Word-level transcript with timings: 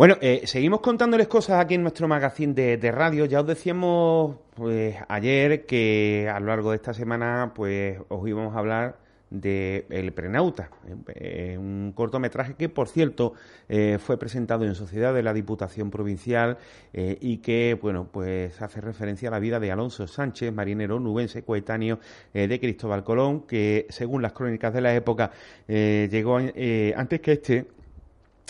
Bueno, 0.00 0.16
eh, 0.22 0.46
seguimos 0.46 0.80
contándoles 0.80 1.28
cosas 1.28 1.60
aquí 1.60 1.74
en 1.74 1.82
nuestro 1.82 2.08
magazine 2.08 2.54
de, 2.54 2.90
radio. 2.90 3.26
Ya 3.26 3.42
os 3.42 3.46
decíamos 3.46 4.36
pues 4.54 4.96
ayer 5.08 5.66
que 5.66 6.26
a 6.34 6.40
lo 6.40 6.46
largo 6.46 6.70
de 6.70 6.76
esta 6.76 6.94
semana 6.94 7.52
pues 7.54 7.98
os 8.08 8.26
íbamos 8.26 8.56
a 8.56 8.60
hablar 8.60 8.96
de 9.28 9.84
El 9.90 10.14
Prenauta, 10.14 10.70
eh, 11.14 11.58
un 11.58 11.92
cortometraje 11.94 12.54
que, 12.54 12.70
por 12.70 12.88
cierto, 12.88 13.34
eh, 13.68 13.98
fue 14.00 14.16
presentado 14.16 14.64
en 14.64 14.74
Sociedad 14.74 15.12
de 15.12 15.22
la 15.22 15.34
Diputación 15.34 15.90
Provincial 15.90 16.56
y 16.94 17.36
que, 17.36 17.78
bueno, 17.80 18.08
pues 18.10 18.62
hace 18.62 18.80
referencia 18.80 19.28
a 19.28 19.32
la 19.32 19.38
vida 19.38 19.60
de 19.60 19.70
Alonso 19.70 20.06
Sánchez, 20.06 20.50
marinero 20.50 20.98
nubense 20.98 21.42
coetáneo 21.42 22.00
de 22.32 22.58
Cristóbal 22.58 23.04
Colón, 23.04 23.42
que, 23.42 23.86
según 23.90 24.22
las 24.22 24.32
crónicas 24.32 24.72
de 24.72 24.80
la 24.80 24.94
época, 24.94 25.30
llegó 25.68 26.38
antes 26.38 27.20
que 27.20 27.32
este 27.32 27.79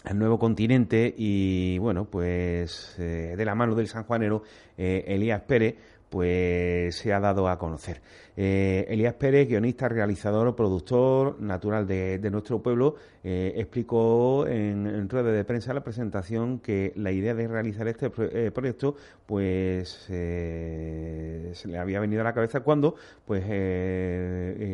al 0.04 0.18
nuevo 0.18 0.38
continente 0.38 1.14
y 1.16 1.78
bueno 1.78 2.06
pues 2.06 2.96
eh, 2.98 3.34
de 3.36 3.44
la 3.44 3.54
mano 3.54 3.74
del 3.74 3.88
sanjuanero 3.88 4.42
eh, 4.76 5.04
Elías 5.08 5.42
Pérez 5.42 5.76
pues 6.10 6.96
se 6.96 7.12
ha 7.12 7.20
dado 7.20 7.48
a 7.48 7.58
conocer. 7.58 8.02
Eh, 8.36 8.86
Elías 8.88 9.14
Pérez, 9.14 9.48
guionista, 9.48 9.88
realizador, 9.88 10.56
productor, 10.56 11.40
natural 11.40 11.86
de, 11.86 12.30
nuestro 12.30 12.62
pueblo, 12.62 12.96
eh, 13.22 13.52
explicó 13.56 14.46
en, 14.46 15.08
rueda 15.08 15.30
de 15.30 15.44
prensa 15.44 15.72
la 15.72 15.84
presentación 15.84 16.58
que 16.58 16.92
la 16.96 17.12
idea 17.12 17.34
de 17.34 17.46
realizar 17.46 17.86
este 17.86 18.10
eh, 18.18 18.50
proyecto 18.50 18.96
pues 19.26 19.88
se 20.08 21.68
le 21.68 21.78
había 21.78 22.00
venido 22.00 22.22
a 22.22 22.24
la 22.24 22.32
cabeza 22.32 22.60
cuando 22.60 22.96
pues 23.24 23.44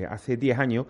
hace 0.09 0.37
10 0.37 0.59
años 0.59 0.87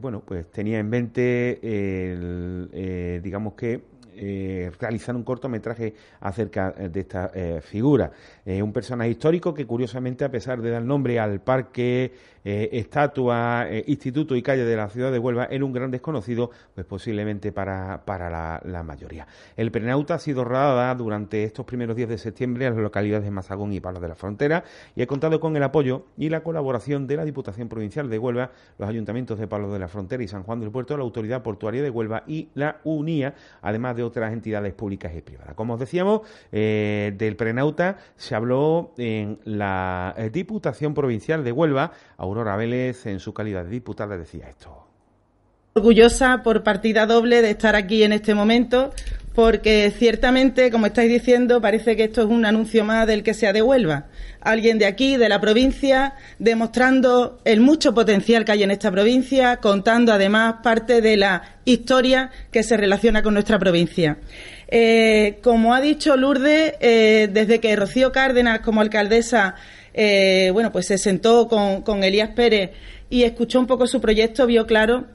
bueno 0.00 0.22
pues 0.26 0.50
tenía 0.50 0.78
en 0.78 0.88
mente 0.88 1.60
el, 1.62 3.20
digamos 3.22 3.54
que 3.54 3.97
eh, 4.20 4.70
realizar 4.80 5.14
un 5.14 5.22
cortometraje 5.22 5.94
acerca 6.20 6.74
eh, 6.76 6.88
de 6.88 7.00
esta 7.00 7.30
eh, 7.34 7.60
figura. 7.62 8.10
un 8.46 8.72
personaje 8.72 9.10
histórico 9.10 9.54
que, 9.54 9.66
curiosamente, 9.66 10.24
a 10.24 10.30
pesar 10.30 10.60
de 10.60 10.70
dar 10.70 10.82
nombre 10.82 11.18
al 11.20 11.40
parque, 11.40 12.12
estatua, 12.48 13.66
instituto 13.86 14.34
y 14.36 14.42
calle 14.42 14.64
de 14.64 14.76
la 14.76 14.88
ciudad 14.88 15.12
de 15.12 15.18
Huelva, 15.18 15.48
era 15.50 15.64
un 15.64 15.72
gran 15.72 15.90
desconocido, 15.90 16.50
pues 16.74 16.86
posiblemente 16.86 17.52
para, 17.52 18.04
para 18.04 18.60
la, 18.64 18.82
mayoría. 18.82 19.26
El 19.56 19.70
Prenauta 19.70 20.14
ha 20.14 20.18
sido 20.18 20.44
rodada 20.44 20.94
durante 20.94 21.44
estos 21.44 21.66
primeros 21.66 21.96
días 21.96 22.08
de 22.08 22.18
septiembre 22.18 22.66
en 22.66 22.74
las 22.74 22.82
localidades 22.82 23.24
de 23.24 23.30
Mazagón 23.30 23.72
y 23.72 23.80
Palos 23.80 24.00
de 24.00 24.08
la 24.08 24.14
Frontera 24.14 24.64
y 24.94 25.02
ha 25.02 25.06
contado 25.06 25.40
con 25.40 25.56
el 25.56 25.62
apoyo 25.62 26.06
y 26.16 26.28
la 26.28 26.42
colaboración 26.42 27.06
de 27.06 27.16
la 27.16 27.24
Diputación 27.24 27.68
Provincial 27.68 28.08
de 28.08 28.18
Huelva, 28.18 28.50
los 28.78 28.88
ayuntamientos 28.88 29.38
de 29.38 29.46
Palos 29.46 29.72
de 29.72 29.78
la 29.78 29.88
Frontera 29.88 30.22
y 30.22 30.28
San 30.28 30.42
Juan 30.42 30.60
del 30.60 30.70
Puerto, 30.70 30.96
la 30.96 31.02
Autoridad 31.02 31.42
Portuaria 31.42 31.82
de 31.82 31.90
Huelva 31.90 32.24
y 32.26 32.48
la 32.54 32.80
UNIA, 32.84 33.34
además 33.62 33.96
de 33.96 34.02
otras 34.04 34.32
entidades 34.32 34.72
públicas 34.74 35.12
y 35.14 35.20
privadas. 35.20 35.54
Como 35.54 35.74
os 35.74 35.80
decíamos, 35.80 36.22
eh, 36.52 37.14
del 37.16 37.36
prenauta 37.36 37.98
se 38.16 38.34
habló 38.34 38.92
en 38.96 39.38
la 39.44 40.14
eh, 40.16 40.30
Diputación 40.30 40.94
Provincial 40.94 41.44
de 41.44 41.52
Huelva. 41.52 41.92
Aurora 42.16 42.37
Vélez, 42.44 43.06
en 43.06 43.20
su 43.20 43.32
calidad 43.32 43.64
de 43.64 43.70
diputada, 43.70 44.16
decía 44.16 44.48
esto 44.48 44.88
orgullosa 45.78 46.42
por 46.42 46.64
partida 46.64 47.06
doble 47.06 47.40
de 47.40 47.50
estar 47.50 47.76
aquí 47.76 48.02
en 48.02 48.12
este 48.12 48.34
momento, 48.34 48.92
porque 49.34 49.92
ciertamente, 49.96 50.72
como 50.72 50.86
estáis 50.86 51.08
diciendo, 51.08 51.60
parece 51.60 51.94
que 51.96 52.04
esto 52.04 52.22
es 52.22 52.26
un 52.26 52.44
anuncio 52.44 52.84
más 52.84 53.06
del 53.06 53.22
que 53.22 53.32
sea 53.32 53.52
de 53.52 53.62
Huelva. 53.62 54.06
Alguien 54.40 54.78
de 54.78 54.86
aquí, 54.86 55.16
de 55.16 55.28
la 55.28 55.40
provincia, 55.40 56.14
demostrando 56.40 57.38
el 57.44 57.60
mucho 57.60 57.94
potencial 57.94 58.44
que 58.44 58.52
hay 58.52 58.64
en 58.64 58.72
esta 58.72 58.90
provincia, 58.90 59.58
contando 59.58 60.12
además 60.12 60.56
parte 60.64 61.00
de 61.00 61.16
la 61.16 61.42
historia 61.64 62.30
que 62.50 62.64
se 62.64 62.76
relaciona 62.76 63.22
con 63.22 63.34
nuestra 63.34 63.60
provincia. 63.60 64.18
Eh, 64.66 65.38
como 65.42 65.72
ha 65.72 65.80
dicho 65.80 66.16
Lourdes, 66.16 66.74
eh, 66.80 67.28
desde 67.32 67.60
que 67.60 67.76
Rocío 67.76 68.10
Cárdenas, 68.10 68.60
como 68.60 68.80
alcaldesa, 68.80 69.54
eh, 70.00 70.50
bueno, 70.52 70.70
pues 70.70 70.86
se 70.86 70.96
sentó 70.96 71.48
con, 71.48 72.04
Elías 72.04 72.30
Pérez 72.30 72.70
y 73.10 73.24
escuchó 73.24 73.58
un 73.58 73.66
poco 73.66 73.88
su 73.88 74.00
proyecto, 74.00 74.46
vio 74.46 74.64
claro 74.64 75.06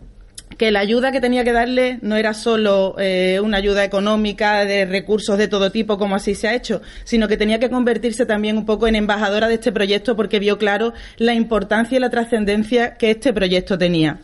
que 0.57 0.71
la 0.71 0.81
ayuda 0.81 1.13
que 1.13 1.21
tenía 1.21 1.45
que 1.45 1.53
darle 1.53 1.99
no 2.01 2.17
era 2.17 2.33
solo 2.33 2.95
eh, 2.99 3.39
una 3.41 3.59
ayuda 3.59 3.85
económica 3.85 4.65
de 4.65 4.83
recursos 4.83 5.37
de 5.37 5.47
todo 5.47 5.71
tipo, 5.71 5.97
como 5.97 6.15
así 6.15 6.35
se 6.35 6.49
ha 6.49 6.53
hecho, 6.53 6.81
sino 7.05 7.29
que 7.29 7.37
tenía 7.37 7.59
que 7.59 7.69
convertirse 7.69 8.25
también 8.25 8.57
un 8.57 8.65
poco 8.65 8.85
en 8.85 8.95
embajadora 8.95 9.47
de 9.47 9.53
este 9.53 9.71
proyecto 9.71 10.17
porque 10.17 10.39
vio 10.39 10.57
claro 10.57 10.91
la 11.15 11.33
importancia 11.33 11.95
y 11.95 12.01
la 12.01 12.09
trascendencia 12.09 12.97
que 12.97 13.11
este 13.11 13.31
proyecto 13.31 13.77
tenía. 13.77 14.19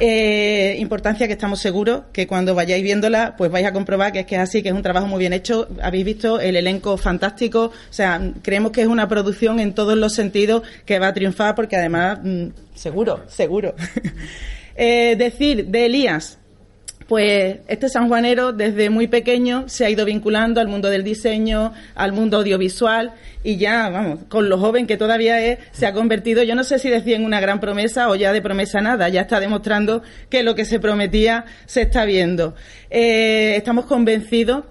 Eh, 0.00 0.76
importancia 0.80 1.28
que 1.28 1.34
estamos 1.34 1.60
seguros 1.60 2.02
que 2.12 2.26
cuando 2.26 2.54
vayáis 2.54 2.82
viéndola, 2.82 3.36
pues 3.36 3.50
vais 3.50 3.64
a 3.64 3.72
comprobar 3.72 4.12
que 4.12 4.20
es 4.20 4.26
que 4.26 4.34
es 4.34 4.40
así, 4.40 4.62
que 4.62 4.70
es 4.70 4.74
un 4.74 4.82
trabajo 4.82 5.06
muy 5.06 5.20
bien 5.20 5.32
hecho. 5.32 5.68
Habéis 5.82 6.04
visto 6.04 6.40
el 6.40 6.56
elenco 6.56 6.96
fantástico, 6.96 7.66
o 7.66 7.92
sea, 7.92 8.20
creemos 8.42 8.72
que 8.72 8.82
es 8.82 8.88
una 8.88 9.08
producción 9.08 9.60
en 9.60 9.72
todos 9.72 9.96
los 9.96 10.12
sentidos 10.14 10.62
que 10.84 10.98
va 10.98 11.08
a 11.08 11.14
triunfar 11.14 11.54
porque 11.54 11.76
además, 11.76 12.18
mm, 12.22 12.46
seguro, 12.74 13.22
seguro. 13.28 13.74
Eh, 14.76 15.14
decir 15.16 15.66
de 15.66 15.86
Elías, 15.86 16.40
pues 17.08 17.58
este 17.68 17.88
sanjuanero 17.88 18.52
desde 18.52 18.90
muy 18.90 19.06
pequeño 19.06 19.64
se 19.68 19.84
ha 19.84 19.90
ido 19.90 20.04
vinculando 20.04 20.60
al 20.60 20.68
mundo 20.68 20.90
del 20.90 21.04
diseño, 21.04 21.72
al 21.94 22.12
mundo 22.12 22.38
audiovisual 22.38 23.12
y 23.42 23.56
ya, 23.56 23.90
vamos, 23.90 24.20
con 24.28 24.48
lo 24.48 24.58
joven 24.58 24.86
que 24.86 24.96
todavía 24.96 25.44
es, 25.44 25.58
se 25.72 25.86
ha 25.86 25.92
convertido, 25.92 26.42
yo 26.42 26.54
no 26.54 26.64
sé 26.64 26.78
si 26.78 26.88
decía 26.88 27.16
en 27.16 27.24
una 27.24 27.40
gran 27.40 27.60
promesa 27.60 28.08
o 28.08 28.14
ya 28.14 28.32
de 28.32 28.40
promesa 28.40 28.80
nada, 28.80 29.08
ya 29.10 29.22
está 29.22 29.38
demostrando 29.38 30.02
que 30.30 30.42
lo 30.42 30.54
que 30.54 30.64
se 30.64 30.80
prometía 30.80 31.44
se 31.66 31.82
está 31.82 32.04
viendo. 32.06 32.54
Eh, 32.90 33.54
estamos 33.56 33.84
convencidos 33.84 34.64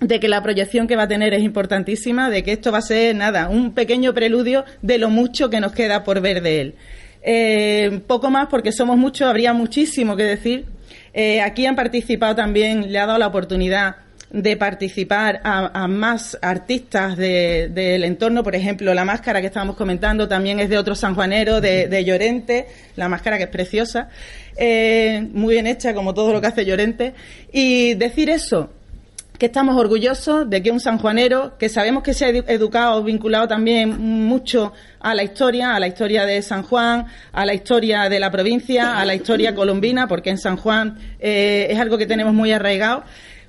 de 0.00 0.20
que 0.20 0.28
la 0.28 0.42
proyección 0.42 0.86
que 0.86 0.96
va 0.96 1.04
a 1.04 1.08
tener 1.08 1.34
es 1.34 1.42
importantísima, 1.42 2.30
de 2.30 2.42
que 2.42 2.52
esto 2.52 2.72
va 2.72 2.78
a 2.78 2.82
ser 2.82 3.14
nada, 3.14 3.48
un 3.48 3.72
pequeño 3.72 4.14
preludio 4.14 4.64
de 4.82 4.98
lo 4.98 5.10
mucho 5.10 5.50
que 5.50 5.60
nos 5.60 5.72
queda 5.72 6.04
por 6.04 6.20
ver 6.20 6.42
de 6.42 6.60
él. 6.60 6.74
Eh, 7.22 8.00
poco 8.06 8.30
más 8.30 8.46
porque 8.48 8.72
somos 8.72 8.96
muchos, 8.96 9.28
habría 9.28 9.52
muchísimo 9.52 10.16
que 10.16 10.22
decir. 10.22 10.75
Eh, 11.18 11.40
aquí 11.40 11.64
han 11.64 11.76
participado 11.76 12.34
también, 12.34 12.92
le 12.92 12.98
ha 12.98 13.06
dado 13.06 13.18
la 13.18 13.28
oportunidad 13.28 13.96
de 14.28 14.54
participar 14.58 15.40
a, 15.44 15.88
más 15.88 16.36
artistas 16.42 17.16
del 17.16 18.04
entorno. 18.04 18.42
Por 18.42 18.54
ejemplo, 18.54 18.92
la 18.92 19.06
máscara 19.06 19.40
que 19.40 19.46
estábamos 19.46 19.76
comentando 19.76 20.28
también 20.28 20.60
es 20.60 20.68
de 20.68 20.76
otro 20.76 20.94
sanjuanero, 20.94 21.62
de, 21.62 21.88
de 21.88 22.04
Llorente, 22.04 22.66
la 22.96 23.08
máscara 23.08 23.38
que 23.38 23.44
es 23.44 23.48
preciosa, 23.48 24.10
eh, 24.58 25.26
muy 25.32 25.54
bien 25.54 25.66
hecha, 25.66 25.94
como 25.94 26.12
todo 26.12 26.34
lo 26.34 26.42
que 26.42 26.48
hace 26.48 26.66
Llorente. 26.66 27.14
Y 27.50 27.94
decir 27.94 28.28
eso, 28.28 28.74
que 29.38 29.46
estamos 29.46 29.76
orgullosos 29.76 30.48
de 30.48 30.62
que 30.62 30.70
un 30.70 30.80
sanjuanero, 30.80 31.58
que 31.58 31.68
sabemos 31.68 32.02
que 32.02 32.14
se 32.14 32.24
ha 32.24 32.28
educado, 32.28 33.02
vinculado 33.02 33.46
también 33.48 33.98
mucho 34.26 34.72
a 35.00 35.14
la 35.14 35.22
historia, 35.22 35.74
a 35.74 35.80
la 35.80 35.88
historia 35.88 36.24
de 36.24 36.40
San 36.42 36.62
Juan, 36.62 37.06
a 37.32 37.44
la 37.44 37.54
historia 37.54 38.08
de 38.08 38.18
la 38.18 38.30
provincia, 38.30 38.98
a 38.98 39.04
la 39.04 39.14
historia 39.14 39.54
colombina, 39.54 40.08
porque 40.08 40.30
en 40.30 40.38
San 40.38 40.56
Juan 40.56 40.98
eh, 41.20 41.66
es 41.70 41.78
algo 41.78 41.98
que 41.98 42.06
tenemos 42.06 42.32
muy 42.32 42.52
arraigado, 42.52 43.04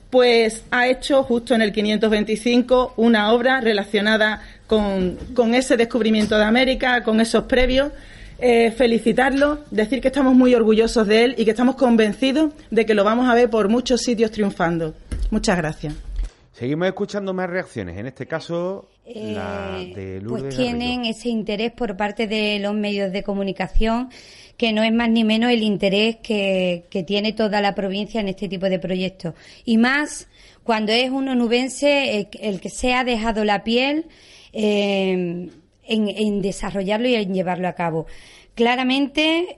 pues 0.09 0.63
ha 0.71 0.87
hecho 0.87 1.23
justo 1.23 1.55
en 1.55 1.61
el 1.61 1.71
525 1.71 2.93
una 2.97 3.31
obra 3.31 3.61
relacionada 3.61 4.41
con, 4.67 5.17
ese 5.53 5.77
descubrimiento 5.77 6.37
de 6.37 6.43
América, 6.43 7.03
con 7.03 7.21
esos 7.21 7.43
previos. 7.43 7.91
Eh, 8.39 8.69
felicitarlo, 8.69 9.63
decir 9.71 9.99
que 9.99 10.09
estamos 10.09 10.35
muy 10.35 10.53
orgullosos 10.53 11.07
de 11.07 11.23
él 11.23 11.35
y 11.39 11.45
que 11.45 11.49
estamos 11.49 11.73
convencidos 11.73 12.53
de 12.69 12.85
que 12.85 12.93
lo 12.93 13.03
vamos 13.03 13.27
a 13.27 13.33
ver 13.33 13.49
por 13.49 13.67
muchos 13.67 14.01
sitios 14.01 14.29
triunfando. 14.29 14.93
Muchas 15.29 15.57
gracias. 15.57 15.93
Seguimos 16.53 16.87
escuchando 16.87 17.33
más 17.33 17.49
reacciones, 17.49 17.97
en 17.97 18.07
este 18.07 18.25
caso 18.25 18.89
la 19.05 19.79
eh, 19.79 19.93
de 19.95 20.21
Lourdes 20.21 20.55
Pues 20.55 20.57
tienen 20.57 21.05
ese 21.05 21.29
interés 21.29 21.71
por 21.71 21.95
parte 21.95 22.27
de 22.27 22.57
los 22.59 22.73
medios 22.73 23.11
de 23.11 23.21
comunicación, 23.21 24.09
que 24.57 24.73
no 24.73 24.81
es 24.81 24.91
más 24.91 25.09
ni 25.09 25.23
menos 25.23 25.51
el 25.51 25.61
interés 25.61 26.17
que, 26.17 26.87
tiene 27.05 27.33
toda 27.33 27.61
la 27.61 27.75
provincia 27.75 28.19
en 28.19 28.27
este 28.27 28.47
tipo 28.47 28.67
de 28.69 28.79
proyectos. 28.79 29.35
Y 29.65 29.77
más 29.77 30.29
cuando 30.63 30.91
es 30.91 31.11
un 31.11 31.29
onubense 31.29 32.17
eh, 32.17 32.29
el, 32.41 32.59
que 32.59 32.69
se 32.69 32.93
ha 32.93 33.03
dejado 33.03 33.45
la 33.45 33.63
piel 33.63 34.07
eh, 34.51 35.49
en, 35.83 36.41
desarrollarlo 36.41 37.07
y 37.07 37.15
en 37.15 37.33
llevarlo 37.33 37.67
a 37.67 37.73
cabo. 37.73 38.07
Claramente, 38.55 39.55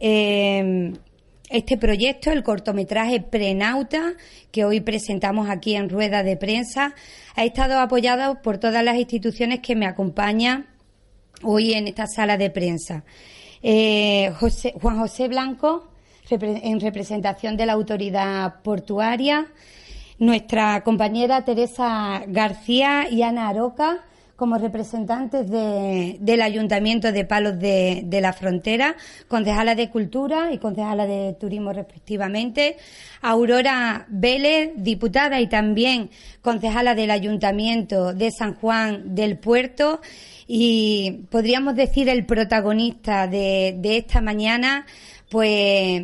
este 1.49 1.77
proyecto, 1.77 2.31
el 2.31 2.43
cortometraje 2.43 3.21
Prenauta, 3.21 4.13
que 4.51 4.65
hoy 4.65 4.81
presentamos 4.81 5.49
aquí 5.49 5.75
en 5.75 5.89
rueda 5.89 6.23
de 6.23 6.37
prensa, 6.37 6.93
ha 7.35 7.43
estado 7.43 7.79
apoyado 7.79 8.41
por 8.41 8.59
todas 8.59 8.83
las 8.83 8.97
instituciones 8.97 9.59
que 9.59 9.75
me 9.75 9.87
acompañan 9.87 10.67
hoy 11.43 11.73
en 11.73 11.87
esta 11.87 12.07
sala 12.07 12.37
de 12.37 12.49
prensa. 12.49 13.03
Eh, 13.61 14.31
Juan 14.81 14.99
José 14.99 15.27
Blanco, 15.27 15.89
en 16.29 16.79
representación 16.79 17.57
de 17.57 17.65
la 17.65 17.73
autoridad 17.73 18.61
portuaria, 18.61 19.47
nuestra 20.19 20.83
compañera 20.83 21.43
Teresa 21.45 22.23
García 22.27 23.09
y 23.09 23.23
Ana 23.23 23.49
Aroca, 23.49 24.05
como 24.39 24.57
representantes 24.57 25.51
del 25.51 26.41
Ayuntamiento 26.41 27.11
de 27.11 27.25
Palos 27.25 27.59
de, 27.59 28.19
la 28.21 28.31
Frontera, 28.31 28.95
concejala 29.27 29.75
de 29.75 29.89
Cultura 29.89 30.53
y 30.53 30.59
concejala 30.59 31.05
de 31.05 31.35
Turismo 31.37 31.73
respectivamente, 31.73 32.77
Aurora 33.21 34.05
Vélez, 34.07 34.71
diputada 34.77 35.41
y 35.41 35.47
también 35.47 36.09
concejala 36.41 36.95
del 36.95 37.11
Ayuntamiento 37.11 38.13
de 38.13 38.31
San 38.31 38.55
Juan 38.55 39.13
del 39.13 39.37
Puerto. 39.37 39.99
Y 40.47 41.25
podríamos 41.29 41.75
decir 41.75 42.07
el 42.07 42.25
protagonista 42.25 43.27
de, 43.27 43.77
esta 43.83 44.21
mañana, 44.21 44.85
pues 45.29 46.03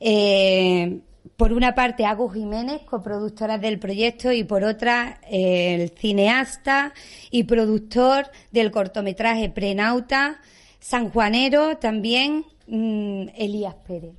eh, 0.00 1.00
por 1.40 1.54
una 1.54 1.74
parte 1.74 2.04
Agus 2.04 2.34
Jiménez, 2.34 2.82
coproductora 2.82 3.56
del 3.56 3.78
proyecto, 3.78 4.30
y 4.30 4.44
por 4.44 4.62
otra 4.62 5.22
el 5.26 5.88
cineasta 5.88 6.92
y 7.30 7.44
productor 7.44 8.26
del 8.50 8.70
cortometraje 8.70 9.48
Prenauta, 9.48 10.38
sanjuanero 10.80 11.78
también, 11.78 12.44
mm, 12.66 13.28
Elías 13.34 13.74
Pérez. 13.88 14.12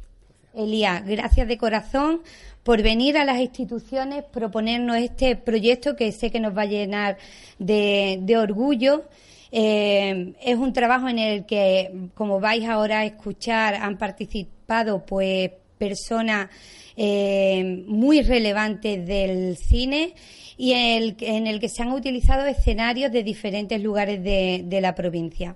Elías, 0.56 1.06
gracias 1.06 1.48
de 1.48 1.60
corazón 1.60 2.22
por 2.64 2.82
venir 2.82 3.20
a 3.20 3.24
las 3.24 3.40
instituciones, 3.40 4.24
proponernos 4.24 4.98
este 4.98 5.36
proyecto 5.36 5.96
que 5.96 6.12
sé 6.12 6.32
que 6.32 6.40
nos 6.40 6.58
va 6.58 6.64
a 6.64 6.66
llenar 6.66 7.20
de, 7.60 8.36
orgullo. 8.36 9.04
Eh, 9.52 10.34
es 10.42 10.56
un 10.56 10.74
trabajo 10.74 11.08
en 11.08 11.20
el 11.20 11.46
que, 11.46 12.10
como 12.16 12.40
vais 12.40 12.68
ahora 12.68 13.02
a 13.02 13.06
escuchar, 13.06 13.76
han 13.76 14.00
participado 14.00 15.06
pues 15.06 15.52
personas 15.82 16.48
eh, 16.96 17.84
muy 17.88 18.22
relevantes 18.22 19.04
del 19.08 19.58
cine 19.58 20.14
y 20.56 20.74
en 20.74 21.48
el, 21.48 21.60
que 21.60 21.70
se 21.70 21.82
han 21.82 21.92
utilizado 21.92 22.46
escenarios 22.46 23.12
de 23.12 23.24
diferentes 23.24 23.82
lugares 23.82 24.24
de, 24.24 24.80
la 24.80 24.94
provincia. 24.94 25.56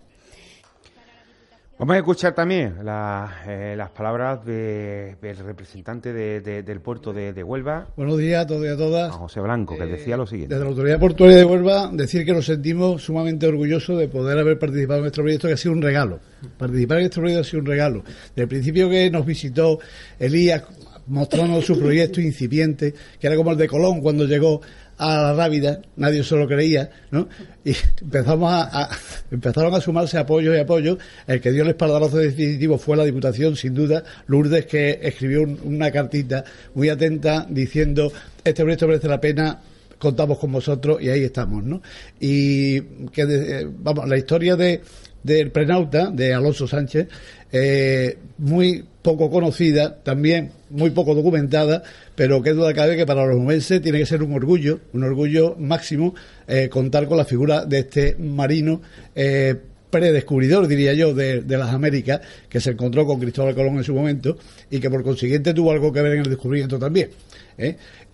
Vamos 1.77 1.95
a 1.95 1.98
escuchar 1.98 2.33
también 2.33 2.77
eh, 2.80 3.75
las 3.77 3.89
palabras 3.89 4.45
del 4.45 5.18
representante 5.19 6.13
del 6.13 6.80
puerto 6.80 7.12
de, 7.12 7.44
Huelva. 7.44 7.88
Buenos 7.98 8.18
días 8.18 8.45
a 8.45 8.48
todos 8.48 8.63
y 8.66 8.69
a 8.69 8.77
todas. 8.77 9.13
José 9.13 9.42
Blanco, 9.42 9.75
que 9.75 9.83
eh, 9.83 9.88
decía 9.88 10.16
lo 10.16 10.25
siguiente. 10.25 10.56
Desde 10.56 10.63
la 10.63 10.72
Autoridad 10.72 11.00
Portuaria 11.01 11.36
de 11.36 11.44
Huelva, 11.44 11.89
decir 11.92 12.24
que 12.24 12.31
nos 12.31 12.45
sentimos 12.45 13.04
sumamente 13.04 13.45
orgullosos 13.45 14.00
de 14.00 14.07
poder 14.07 14.39
haber 14.39 14.57
participado 14.57 15.00
en 15.00 15.04
nuestro 15.04 15.24
proyecto, 15.24 15.50
que 15.50 15.56
ha 15.56 15.57
sido 15.57 15.74
un 15.74 15.81
regalo. 15.81 16.22
Participar 16.57 17.00
en 17.00 17.04
este 17.04 17.19
proyecto 17.19 17.42
ha 17.42 17.44
sido 17.44 17.60
un 17.60 17.66
regalo. 17.66 18.04
Desde 18.30 18.44
el 18.44 18.48
principio 18.48 18.89
que 18.89 19.12
nos 19.12 19.25
visitó 19.25 19.80
Elías 20.18 20.63
mostrándonos 21.07 21.66
su 21.66 21.78
proyecto 21.78 22.21
incipiente, 22.21 22.94
que 23.19 23.28
era 23.28 23.36
como 23.36 23.51
el 23.51 23.57
de 23.57 23.68
Colón 23.68 24.01
cuando 24.01 24.25
llegó 24.25 24.62
a 24.97 25.21
la 25.21 25.33
Rábida, 25.33 25.81
nadie 25.97 26.24
se 26.24 26.36
lo 26.36 26.47
creía, 26.47 26.89
¿no? 27.12 27.27
Y 27.63 27.75
empezamos 28.01 28.51
a, 28.51 28.89
empezaron 29.31 29.74
a 29.74 29.81
sumarse 29.81 30.18
apoyos 30.18 30.56
y 30.56 30.59
apoyos. 30.59 30.97
El 31.27 31.42
que 31.42 31.51
dio 31.51 31.63
el 31.63 31.69
espaldarazo 31.69 32.18
definitivo 32.18 32.77
fue 32.77 32.95
la 32.95 33.03
Diputación, 33.03 33.56
sin 33.56 33.74
duda. 33.74 34.03
Lourdes, 34.27 34.65
que 34.65 35.00
escribió 35.01 35.44
una 35.63 35.92
cartita 35.92 36.45
muy 36.74 36.89
atenta 36.89 37.45
diciendo: 37.50 38.12
Este 38.44 38.63
proyecto 38.63 38.88
merece 38.88 39.07
la 39.07 39.19
pena, 39.19 39.59
contamos 39.97 40.39
con 40.39 40.51
vosotros 40.51 41.01
y 41.01 41.09
ahí 41.09 41.24
estamos, 41.24 41.63
¿no? 41.63 41.81
Y 42.19 42.81
que, 43.12 43.24
eh, 43.24 43.68
vamos, 43.68 44.07
la 44.07 44.18
historia 44.18 44.56
de 44.56 44.81
del 45.25 45.50
prenauta, 45.50 46.12
de 46.12 46.36
Alonso 46.36 46.68
Sánchez, 46.68 47.07
eh, 47.51 48.16
muy 48.38 48.86
poco 49.01 49.31
conocida, 49.31 49.95
también 50.04 50.51
muy 50.69 50.92
poco 50.92 51.16
documentada, 51.16 51.81
pero 52.13 52.44
qué 52.44 52.51
duda 52.51 52.74
cabe 52.75 52.95
que 52.95 53.07
para 53.07 53.25
los 53.25 53.36
humenses 53.36 53.81
tiene 53.81 53.98
que 53.98 54.06
ser 54.06 54.22
un 54.22 54.33
orgullo, 54.33 54.81
un 54.94 55.04
orgullo 55.04 55.56
máximo, 55.57 56.13
eh, 56.48 56.69
contar 56.69 57.07
con 57.07 57.18
la 57.18 57.25
figura 57.25 57.66
de 57.66 57.80
este 57.80 58.16
marino 58.19 58.81
eh, 59.16 59.56
predescubridor, 59.89 60.68
diría 60.68 60.94
yo, 60.94 61.16
de, 61.16 61.44
las 61.48 61.74
Américas, 61.74 62.21
que 62.48 62.60
se 62.60 62.71
encontró 62.71 63.07
con 63.07 63.19
Cristóbal 63.19 63.56
Colón 63.56 63.78
en 63.78 63.83
su 63.83 63.95
momento 63.95 64.38
y 64.69 64.80
que 64.80 64.92
por 64.92 65.01
consiguiente 65.01 65.56
tuvo 65.56 65.71
algo 65.71 65.92
que 65.92 66.01
ver 66.04 66.13
en 66.13 66.19
el 66.19 66.30
descubrimiento 66.30 66.78
también. 66.78 67.10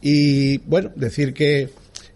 Y 0.02 0.60
bueno, 0.60 0.92
decir 0.96 1.34
que 1.34 1.70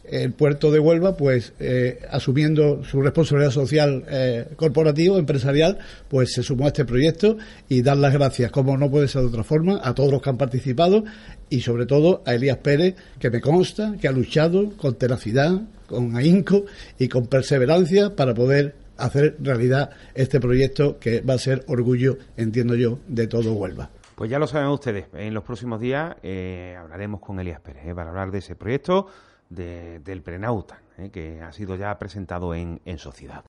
el 0.10 0.34
puerto 0.34 0.72
de 0.72 0.80
Huelva, 0.80 1.18
pues 1.18 1.54
eh, 1.60 2.00
asumiendo 2.10 2.84
su 2.84 3.02
responsabilidad 3.02 3.52
social 3.52 4.04
eh, 4.10 4.48
corporativa, 4.56 5.18
empresarial, 5.18 5.80
pues 6.08 6.34
se 6.34 6.44
sumó 6.44 6.66
a 6.66 6.68
este 6.68 6.86
proyecto 6.86 7.38
y 7.70 7.82
dar 7.82 7.98
las 7.98 8.14
gracias, 8.14 8.52
como 8.52 8.78
no 8.78 8.90
puede 8.90 9.08
ser 9.08 9.22
de 9.22 9.28
otra 9.28 9.44
forma, 9.44 9.80
a 9.84 9.94
todos 9.94 10.12
los 10.12 10.22
que 10.22 10.30
han 10.30 10.38
participado 10.38 11.04
y 11.50 11.62
sobre 11.62 11.86
todo 11.86 12.24
a 12.26 12.34
Elías 12.34 12.58
Pérez, 12.58 12.96
que 13.20 13.30
me 13.30 13.42
consta 13.42 13.96
que 14.00 14.08
ha 14.08 14.12
luchado 14.12 14.72
con 14.78 14.96
tenacidad, 14.96 15.62
con 15.88 16.16
ahínco 16.16 16.66
y 16.98 17.08
con 17.08 17.28
perseverancia 17.28 18.16
para 18.16 18.34
poder 18.34 18.76
hacer 18.98 19.36
realidad 19.40 19.92
este 20.14 20.40
proyecto 20.40 21.00
que 21.00 21.22
va 21.22 21.36
a 21.36 21.38
ser 21.38 21.64
orgullo, 21.68 22.18
entiendo 22.38 22.76
yo, 22.76 23.00
de 23.08 23.28
todo 23.28 23.54
Huelva. 23.54 23.90
Pues 24.16 24.30
ya 24.30 24.40
lo 24.40 24.48
saben 24.48 24.70
ustedes, 24.70 25.08
en 25.14 25.34
los 25.34 25.44
próximos 25.44 25.82
días 25.82 26.16
eh, 26.24 26.76
hablaremos 26.80 27.20
con 27.20 27.38
Elías 27.40 27.60
Pérez 27.60 27.94
para 27.94 28.10
hablar 28.10 28.32
de 28.32 28.38
ese 28.38 28.56
proyecto 28.56 29.08
del 29.50 30.22
Prenauta, 30.24 30.82
¿eh? 30.98 31.10
que 31.10 31.42
ha 31.42 31.52
sido 31.52 31.76
ya 31.76 31.98
presentado 32.00 32.56
en, 32.56 32.82
en 32.86 32.98
sociedad. 32.98 33.44